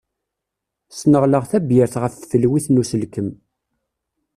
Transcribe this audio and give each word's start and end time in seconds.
Sneɣleɣ 0.97 1.43
tabyirt 1.51 1.95
ɣef 2.01 2.13
tfelwit 2.15 2.65
n 2.69 2.79
uselkem. 2.81 3.29